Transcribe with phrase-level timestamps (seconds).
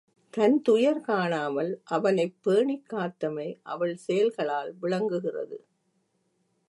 [0.29, 5.65] தன் துயர் காணாமல் அவனைப் பேணிக் காத்தமை அவள் செயல்களால் விளங்குகிறது.